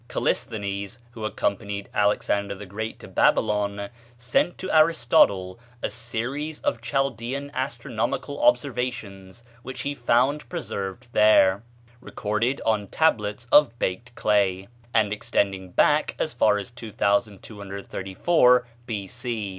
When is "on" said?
12.65-12.87